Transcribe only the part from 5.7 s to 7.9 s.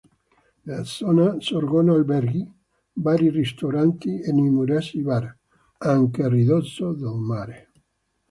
anche a ridosso del mare.